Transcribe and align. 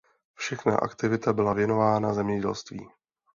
Všechna 0.33 0.75
aktivita 0.75 1.33
byla 1.33 1.53
věnovaná 1.53 2.13
zemědělství. 2.13 2.87